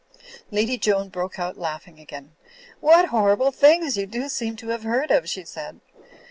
[0.49, 2.31] Lady Joan broke out laughing again.
[2.79, 5.79] "What hor rible things you do seem to have heard of," she said.